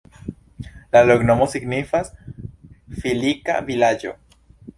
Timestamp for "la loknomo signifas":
0.95-2.09